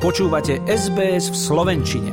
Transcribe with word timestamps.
Počúvate 0.00 0.64
SBS 0.64 1.28
v 1.28 1.36
Slovenčine. 1.36 2.12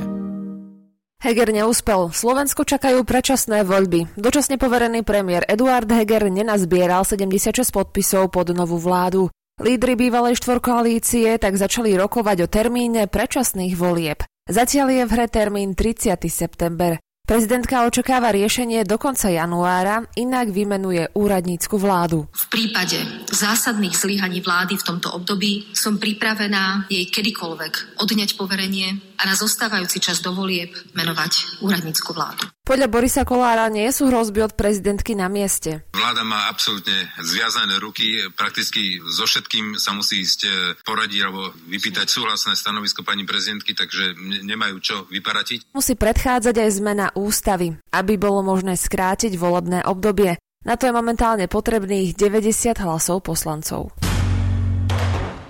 Heger 1.24 1.56
neúspel. 1.56 2.12
Slovensko 2.12 2.68
čakajú 2.68 3.08
predčasné 3.08 3.64
voľby. 3.64 4.12
Dočasne 4.20 4.60
poverený 4.60 5.08
premiér 5.08 5.48
Eduard 5.48 5.88
Heger 5.88 6.28
nenazbieral 6.28 7.08
76 7.08 7.64
podpisov 7.72 8.36
pod 8.36 8.52
novú 8.52 8.76
vládu. 8.76 9.32
Lídry 9.64 9.96
bývalej 9.96 10.36
štvorkoalície 10.36 11.40
tak 11.40 11.56
začali 11.56 11.96
rokovať 11.96 12.38
o 12.44 12.48
termíne 12.52 13.08
predčasných 13.08 13.80
volieb. 13.80 14.20
Zatiaľ 14.52 14.88
je 14.92 15.04
v 15.08 15.12
hre 15.16 15.28
termín 15.32 15.72
30. 15.72 16.20
september. 16.28 17.00
Prezidentka 17.28 17.84
očakáva 17.84 18.32
riešenie 18.32 18.88
do 18.88 18.96
konca 18.96 19.28
januára, 19.28 20.00
inak 20.16 20.48
vymenuje 20.48 21.12
úradnícku 21.12 21.76
vládu. 21.76 22.24
V 22.32 22.46
prípade 22.48 22.96
zásadných 23.28 24.00
zlyhaní 24.00 24.40
vlády 24.40 24.80
v 24.80 24.88
tomto 24.88 25.12
období 25.12 25.68
som 25.76 26.00
pripravená 26.00 26.88
jej 26.88 27.04
kedykoľvek 27.12 28.00
odňať 28.00 28.40
poverenie 28.40 29.20
a 29.20 29.28
na 29.28 29.36
zostávajúci 29.36 30.00
čas 30.00 30.24
do 30.24 30.32
volieb 30.32 30.72
menovať 30.96 31.60
úradnícku 31.60 32.16
vládu. 32.16 32.48
Podľa 32.68 32.92
Borisa 32.92 33.24
Kolára 33.24 33.72
nie 33.72 33.88
sú 33.96 34.12
hrozby 34.12 34.44
od 34.44 34.52
prezidentky 34.52 35.16
na 35.16 35.32
mieste. 35.32 35.88
Vláda 35.96 36.28
má 36.28 36.52
absolútne 36.52 37.08
zviazané 37.16 37.80
ruky, 37.80 38.28
prakticky 38.36 39.00
so 39.08 39.24
všetkým 39.24 39.80
sa 39.80 39.96
musí 39.96 40.20
ísť 40.20 40.40
e, 40.44 40.50
poradiť 40.84 41.20
alebo 41.24 41.56
vypýtať 41.64 42.12
súhlasné 42.12 42.60
stanovisko 42.60 43.08
pani 43.08 43.24
prezidentky, 43.24 43.72
takže 43.72 44.20
nemajú 44.44 44.84
čo 44.84 44.96
vyparatiť. 45.08 45.72
Musí 45.72 45.96
predchádzať 45.96 46.60
aj 46.60 46.70
zmena 46.76 47.08
ústavy, 47.16 47.72
aby 47.96 48.20
bolo 48.20 48.44
možné 48.44 48.76
skrátiť 48.76 49.40
volebné 49.40 49.88
obdobie. 49.88 50.36
Na 50.68 50.76
to 50.76 50.92
je 50.92 50.94
momentálne 50.94 51.48
potrebných 51.48 52.20
90 52.20 52.84
hlasov 52.84 53.24
poslancov. 53.24 53.96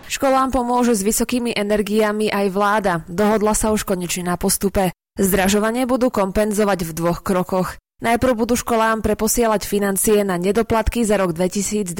Školám 0.05 0.53
pomôže 0.53 0.93
s 0.93 1.01
vysokými 1.01 1.49
energiami 1.57 2.29
aj 2.29 2.45
vláda. 2.53 2.93
Dohodla 3.09 3.57
sa 3.57 3.73
už 3.73 3.89
konečne 3.89 4.29
na 4.29 4.37
postupe. 4.37 4.93
Zdražovanie 5.17 5.89
budú 5.89 6.13
kompenzovať 6.13 6.85
v 6.85 6.91
dvoch 6.93 7.25
krokoch. 7.25 7.81
Najprv 8.05 8.33
budú 8.37 8.53
školám 8.53 9.01
preposielať 9.01 9.65
financie 9.65 10.21
na 10.21 10.37
nedoplatky 10.37 11.01
za 11.01 11.17
rok 11.17 11.33
2022. 11.33 11.97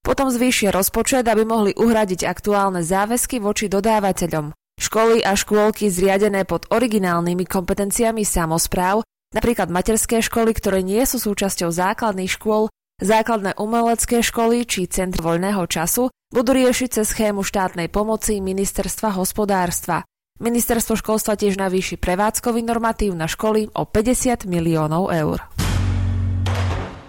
Potom 0.00 0.32
zvýšia 0.32 0.72
rozpočet, 0.72 1.28
aby 1.28 1.44
mohli 1.44 1.76
uhradiť 1.76 2.24
aktuálne 2.24 2.80
záväzky 2.80 3.36
voči 3.36 3.68
dodávateľom. 3.68 4.56
Školy 4.80 5.20
a 5.20 5.36
škôlky 5.36 5.92
zriadené 5.92 6.48
pod 6.48 6.64
originálnymi 6.72 7.44
kompetenciami 7.44 8.24
samozpráv, 8.24 9.04
napríklad 9.36 9.68
materské 9.68 10.24
školy, 10.24 10.56
ktoré 10.56 10.80
nie 10.80 11.04
sú 11.04 11.20
súčasťou 11.20 11.68
základných 11.68 12.32
škôl, 12.32 12.72
základné 13.04 13.60
umelecké 13.60 14.24
školy 14.24 14.64
či 14.64 14.88
centr 14.88 15.20
voľného 15.20 15.68
času, 15.68 16.08
budú 16.32 16.50
riešiť 16.56 16.88
cez 16.96 17.12
schému 17.12 17.44
štátnej 17.44 17.92
pomoci 17.92 18.40
Ministerstva 18.40 19.20
hospodárstva. 19.20 20.08
Ministerstvo 20.42 20.98
školstva 20.98 21.38
tiež 21.38 21.54
navýši 21.54 22.02
prevádzkový 22.02 22.66
normatív 22.66 23.14
na 23.14 23.30
školy 23.30 23.70
o 23.78 23.86
50 23.86 24.50
miliónov 24.50 25.14
eur. 25.14 25.38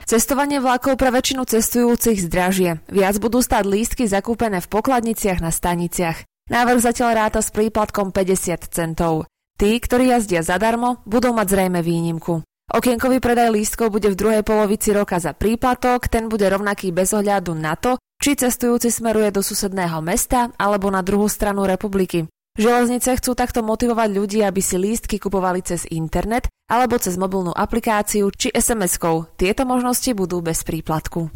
Cestovanie 0.06 0.62
vlakov 0.62 1.02
pre 1.02 1.10
väčšinu 1.10 1.42
cestujúcich 1.42 2.30
zdražie. 2.30 2.78
Viac 2.94 3.18
budú 3.18 3.42
stáť 3.42 3.66
lístky 3.66 4.06
zakúpené 4.06 4.62
v 4.62 4.70
pokladniciach 4.70 5.42
na 5.42 5.50
staniciach. 5.50 6.22
Návrh 6.54 6.80
zatiaľ 6.86 7.10
ráta 7.26 7.42
s 7.42 7.50
príplatkom 7.50 8.14
50 8.14 8.70
centov. 8.70 9.26
Tí, 9.58 9.82
ktorí 9.82 10.14
jazdia 10.14 10.46
zadarmo, 10.46 11.02
budú 11.10 11.34
mať 11.34 11.58
zrejme 11.58 11.82
výnimku. 11.82 12.46
Okienkový 12.70 13.18
predaj 13.18 13.50
lístkov 13.50 13.90
bude 13.90 14.14
v 14.14 14.20
druhej 14.20 14.44
polovici 14.46 14.94
roka 14.94 15.18
za 15.18 15.34
príplatok, 15.34 16.06
ten 16.06 16.30
bude 16.30 16.46
rovnaký 16.46 16.94
bez 16.94 17.10
ohľadu 17.18 17.58
na 17.58 17.74
to, 17.74 17.98
či 18.22 18.38
cestujúci 18.38 18.94
smeruje 18.94 19.34
do 19.34 19.42
susedného 19.42 20.06
mesta 20.06 20.54
alebo 20.62 20.94
na 20.94 21.02
druhú 21.02 21.26
stranu 21.26 21.66
republiky. 21.66 22.30
Železnice 22.54 23.18
chcú 23.18 23.34
takto 23.34 23.66
motivovať 23.66 24.10
ľudí, 24.14 24.46
aby 24.46 24.62
si 24.62 24.78
lístky 24.78 25.18
kupovali 25.18 25.66
cez 25.66 25.90
internet 25.90 26.46
alebo 26.70 27.02
cez 27.02 27.18
mobilnú 27.18 27.50
aplikáciu 27.50 28.30
či 28.30 28.54
SMS-kou. 28.54 29.26
Tieto 29.34 29.66
možnosti 29.66 30.14
budú 30.14 30.38
bez 30.46 30.62
príplatku. 30.62 31.34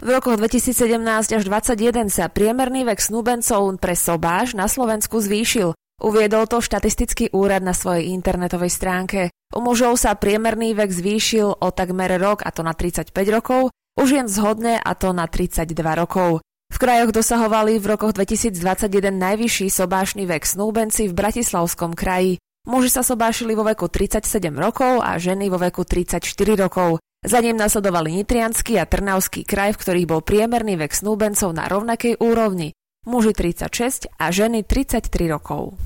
V 0.00 0.08
rokoch 0.08 0.40
2017 0.40 1.36
až 1.36 1.42
2021 1.44 2.08
sa 2.08 2.32
priemerný 2.32 2.88
vek 2.88 3.04
snúbencov 3.04 3.68
pre 3.76 3.92
sobáš 3.92 4.56
na 4.56 4.64
Slovensku 4.64 5.20
zvýšil. 5.20 5.76
Uviedol 6.00 6.48
to 6.48 6.64
štatistický 6.64 7.28
úrad 7.36 7.60
na 7.60 7.76
svojej 7.76 8.16
internetovej 8.16 8.72
stránke. 8.72 9.28
U 9.52 9.60
mužov 9.60 10.00
sa 10.00 10.16
priemerný 10.16 10.72
vek 10.72 10.88
zvýšil 10.88 11.60
o 11.60 11.68
takmer 11.68 12.16
rok, 12.16 12.40
a 12.40 12.48
to 12.48 12.64
na 12.64 12.72
35 12.72 13.12
rokov, 13.28 13.68
u 14.00 14.02
žien 14.08 14.24
zhodne 14.24 14.80
a 14.80 14.96
to 14.96 15.12
na 15.12 15.28
32 15.28 15.76
rokov. 15.76 16.40
Krajoch 16.80 17.12
dosahovali 17.12 17.76
v 17.76 17.92
rokoch 17.92 18.16
2021 18.16 19.12
najvyšší 19.12 19.68
sobášny 19.68 20.24
vek 20.24 20.48
snúbenci 20.48 21.12
v 21.12 21.12
Bratislavskom 21.12 21.92
kraji. 21.92 22.40
Muži 22.64 22.88
sa 22.88 23.04
sobášili 23.04 23.52
vo 23.52 23.68
veku 23.68 23.92
37 23.92 24.24
rokov 24.56 25.04
a 25.04 25.20
ženy 25.20 25.52
vo 25.52 25.60
veku 25.60 25.84
34 25.84 26.24
rokov. 26.56 26.96
Za 27.20 27.44
ním 27.44 27.60
nasledovali 27.60 28.16
Nitrianský 28.16 28.80
a 28.80 28.88
Trnavský 28.88 29.44
kraj, 29.44 29.76
v 29.76 29.80
ktorých 29.84 30.08
bol 30.08 30.24
priemerný 30.24 30.80
vek 30.80 30.96
snúbencov 30.96 31.52
na 31.52 31.68
rovnakej 31.68 32.16
úrovni. 32.16 32.72
Muži 33.04 33.36
36 33.36 34.16
a 34.16 34.32
ženy 34.32 34.64
33 34.64 35.04
rokov. 35.28 35.76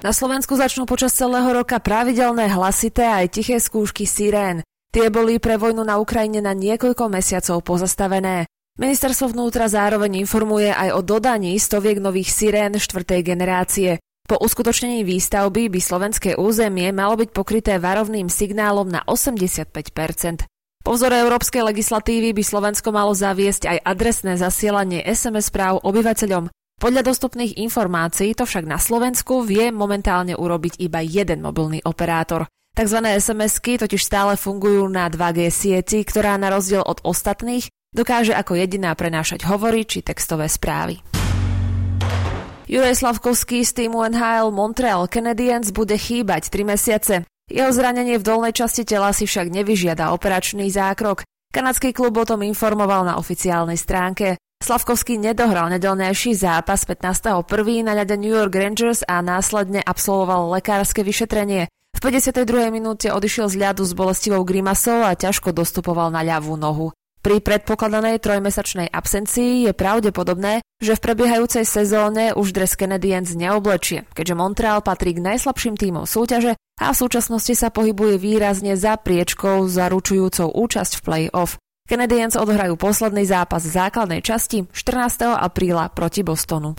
Na 0.00 0.16
Slovensku 0.16 0.56
začnú 0.56 0.88
počas 0.88 1.12
celého 1.12 1.52
roka 1.52 1.76
pravidelné 1.84 2.48
hlasité 2.48 3.12
aj 3.12 3.36
tiché 3.36 3.60
skúšky 3.60 4.08
sirén. 4.08 4.64
Tie 4.88 5.12
boli 5.12 5.36
pre 5.36 5.60
vojnu 5.60 5.84
na 5.84 6.00
Ukrajine 6.00 6.40
na 6.40 6.56
niekoľko 6.56 7.12
mesiacov 7.12 7.60
pozastavené. 7.60 8.48
Ministerstvo 8.74 9.30
vnútra 9.30 9.70
zároveň 9.70 10.26
informuje 10.26 10.66
aj 10.66 10.98
o 10.98 11.00
dodaní 11.06 11.54
stoviek 11.62 12.02
nových 12.02 12.34
sirén 12.34 12.74
štvrtej 12.74 13.22
generácie. 13.22 14.02
Po 14.26 14.34
uskutočnení 14.34 15.06
výstavby 15.06 15.70
by 15.70 15.78
slovenské 15.78 16.34
územie 16.34 16.90
malo 16.90 17.14
byť 17.14 17.30
pokryté 17.30 17.78
varovným 17.78 18.26
signálom 18.26 18.90
na 18.90 19.06
85 19.06 19.70
Po 20.82 20.90
vzore 20.90 21.22
európskej 21.22 21.62
legislatívy 21.70 22.34
by 22.34 22.42
Slovensko 22.42 22.90
malo 22.90 23.14
zaviesť 23.14 23.78
aj 23.78 23.78
adresné 23.94 24.34
zasielanie 24.42 25.06
SMS 25.06 25.54
správ 25.54 25.78
obyvateľom. 25.86 26.50
Podľa 26.82 27.06
dostupných 27.06 27.54
informácií 27.62 28.34
to 28.34 28.42
však 28.42 28.66
na 28.66 28.82
Slovensku 28.82 29.46
vie 29.46 29.70
momentálne 29.70 30.34
urobiť 30.34 30.82
iba 30.82 30.98
jeden 30.98 31.46
mobilný 31.46 31.78
operátor. 31.86 32.50
Takzvané 32.74 33.22
SMS-ky 33.22 33.78
totiž 33.78 34.02
stále 34.02 34.34
fungujú 34.34 34.90
na 34.90 35.06
2G 35.06 35.46
sieti, 35.54 36.02
ktorá 36.02 36.34
na 36.42 36.50
rozdiel 36.50 36.82
od 36.82 37.06
ostatných 37.06 37.70
Dokáže 37.94 38.34
ako 38.34 38.58
jediná 38.58 38.90
prenášať 38.98 39.46
hovory 39.46 39.86
či 39.86 40.02
textové 40.02 40.50
správy. 40.50 40.98
Juraj 42.66 42.98
Slavkovský 42.98 43.62
z 43.62 43.86
týmu 43.86 44.02
NHL 44.10 44.50
Montreal 44.50 45.06
Canadiens 45.06 45.70
bude 45.70 45.94
chýbať 45.94 46.50
3 46.50 46.74
mesiace. 46.74 47.14
Jeho 47.46 47.70
zranenie 47.70 48.18
v 48.18 48.26
dolnej 48.26 48.50
časti 48.56 48.82
tela 48.82 49.14
si 49.14 49.30
však 49.30 49.46
nevyžiada 49.46 50.10
operačný 50.10 50.66
zákrok. 50.74 51.22
Kanadský 51.54 51.94
klub 51.94 52.18
o 52.18 52.26
tom 52.26 52.42
informoval 52.42 53.06
na 53.06 53.14
oficiálnej 53.14 53.78
stránke. 53.78 54.40
Slavkovský 54.58 55.20
nedohral 55.20 55.70
nedelnejší 55.70 56.34
zápas 56.34 56.88
15.1. 56.88 57.46
na 57.84 57.92
ľade 57.94 58.16
New 58.16 58.32
York 58.32 58.56
Rangers 58.56 59.04
a 59.06 59.20
následne 59.20 59.84
absolvoval 59.84 60.50
lekárske 60.56 61.04
vyšetrenie. 61.04 61.68
V 61.68 62.00
52. 62.02 62.74
minúte 62.74 63.12
odišiel 63.12 63.52
z 63.52 63.60
ľadu 63.60 63.86
s 63.86 63.92
bolestivou 63.94 64.42
grimasou 64.42 65.04
a 65.04 65.14
ťažko 65.14 65.52
dostupoval 65.54 66.10
na 66.10 66.24
ľavú 66.24 66.58
nohu. 66.58 66.90
Pri 67.24 67.40
predpokladanej 67.40 68.20
trojmesačnej 68.20 68.92
absencii 68.92 69.64
je 69.64 69.72
pravdepodobné, 69.72 70.60
že 70.76 70.92
v 70.92 71.00
prebiehajúcej 71.08 71.64
sezóne 71.64 72.36
už 72.36 72.52
dres 72.52 72.76
Canadiens 72.76 73.32
neoblečie, 73.32 74.04
keďže 74.12 74.36
Montreal 74.36 74.84
patrí 74.84 75.16
k 75.16 75.24
najslabším 75.24 75.80
tímom 75.80 76.04
súťaže 76.04 76.52
a 76.76 76.92
v 76.92 77.00
súčasnosti 77.00 77.56
sa 77.56 77.72
pohybuje 77.72 78.20
výrazne 78.20 78.76
za 78.76 79.00
priečkou 79.00 79.64
zaručujúcou 79.72 80.52
účasť 80.52 81.00
v 81.00 81.04
play-off. 81.08 81.56
Canadiens 81.88 82.36
odohrajú 82.36 82.76
posledný 82.76 83.24
zápas 83.24 83.64
základnej 83.64 84.20
časti 84.20 84.68
14. 84.76 85.24
apríla 85.32 85.88
proti 85.96 86.20
Bostonu. 86.20 86.76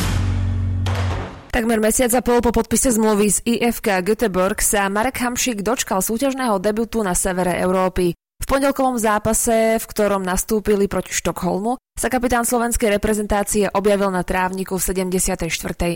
Takmer 1.50 1.82
mesiac 1.82 2.14
a 2.14 2.22
pol 2.22 2.46
po 2.46 2.54
podpise 2.54 2.94
zmluvy 2.94 3.34
z 3.34 3.38
IFK 3.50 4.06
Göteborg 4.06 4.62
sa 4.62 4.86
Marek 4.94 5.26
Hamšik 5.26 5.66
dočkal 5.66 6.06
súťažného 6.06 6.62
debutu 6.62 7.02
na 7.02 7.18
severe 7.18 7.58
Európy. 7.58 8.14
V 8.46 8.54
pondelkovom 8.54 9.02
zápase, 9.02 9.82
v 9.82 9.86
ktorom 9.90 10.22
nastúpili 10.22 10.86
proti 10.86 11.18
Štokholmu, 11.18 11.82
sa 11.98 12.14
kapitán 12.14 12.46
slovenskej 12.46 12.94
reprezentácie 12.94 13.66
objavil 13.74 14.14
na 14.14 14.22
trávniku 14.22 14.78
v 14.78 14.86
74. 14.86 15.50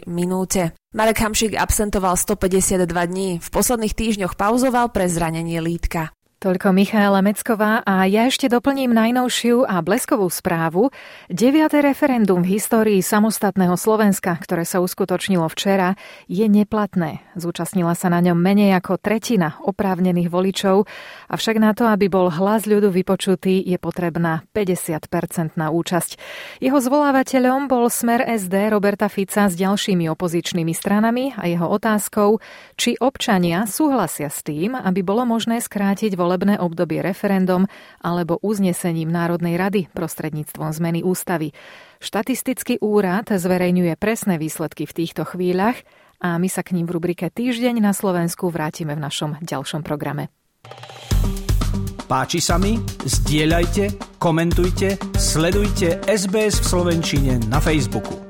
minúte. 0.09 0.73
Marek 0.97 1.21
Hamšik 1.21 1.53
absentoval 1.53 2.17
152 2.17 2.89
dní, 2.89 3.29
v 3.37 3.49
posledných 3.53 3.93
týždňoch 3.93 4.33
pauzoval 4.33 4.89
pre 4.89 5.05
zranenie 5.05 5.61
lítka. 5.61 6.09
Toľko 6.39 6.71
Michaela 6.71 7.19
Mecková 7.19 7.83
a 7.83 8.07
ja 8.07 8.31
ešte 8.31 8.47
doplním 8.47 8.95
najnovšiu 8.95 9.67
a 9.67 9.83
bleskovú 9.83 10.31
správu. 10.31 10.87
Deviate 11.27 11.83
referendum 11.83 12.47
v 12.47 12.55
histórii 12.55 13.03
samostatného 13.03 13.75
Slovenska, 13.75 14.39
ktoré 14.39 14.63
sa 14.63 14.79
uskutočnilo 14.79 15.43
včera, 15.51 15.99
je 16.31 16.47
neplatné. 16.47 17.19
Zúčastnila 17.35 17.91
sa 17.91 18.07
na 18.07 18.23
ňom 18.23 18.39
menej 18.39 18.71
ako 18.79 19.03
tretina 19.03 19.59
oprávnených 19.67 20.31
voličov, 20.31 20.87
avšak 21.27 21.59
na 21.59 21.75
to, 21.75 21.91
aby 21.91 22.07
bol 22.07 22.31
hlas 22.31 22.63
ľudu 22.63 22.87
vypočutý, 22.87 23.59
je 23.59 23.75
potrebná 23.75 24.47
50-percentná 24.55 25.75
účasť. 25.75 26.15
Jeho 26.63 26.79
zvolávateľom 26.79 27.67
bol 27.67 27.91
smer 27.91 28.23
SD 28.23 28.71
Roberta 28.71 29.11
Fica 29.11 29.51
s 29.51 29.59
ďalšími 29.59 30.07
opozičnými 30.07 30.71
stranami 30.71 31.35
a 31.35 31.51
jeho 31.51 31.67
otázkou, 31.67 32.39
či 32.79 32.95
občania 32.95 33.67
súhlasia 33.67 34.31
s 34.31 34.39
tým, 34.39 34.79
aby 34.79 35.03
bolo 35.03 35.27
možné 35.27 35.59
skrátiť 35.59 36.15
vol 36.15 36.28
volebné 36.29 36.61
obdobie 36.61 37.01
referendum 37.01 37.65
alebo 37.97 38.37
uznesením 38.45 39.09
Národnej 39.09 39.57
rady 39.57 39.89
prostredníctvom 39.97 40.69
zmeny 40.69 41.01
ústavy. 41.01 41.57
Štatistický 41.97 42.77
úrad 42.85 43.33
zverejňuje 43.33 43.97
presné 43.97 44.37
výsledky 44.37 44.85
v 44.85 44.93
týchto 44.93 45.25
chvíľach 45.25 45.81
a 46.21 46.37
my 46.37 46.45
sa 46.45 46.61
k 46.61 46.77
ním 46.77 46.85
v 46.85 47.01
rubrike 47.01 47.33
Týždeň 47.33 47.81
na 47.81 47.97
Slovensku 47.97 48.53
vrátime 48.53 48.93
v 48.93 49.01
našom 49.01 49.41
ďalšom 49.41 49.81
programe. 49.81 50.29
Páči 52.05 52.37
sa 52.37 52.61
mi? 52.61 52.77
Zdieľajte, 53.05 54.17
komentujte, 54.21 55.01
sledujte 55.17 55.97
SBS 56.05 56.61
v 56.61 56.65
Slovenčine 56.65 57.33
na 57.49 57.57
Facebooku. 57.57 58.28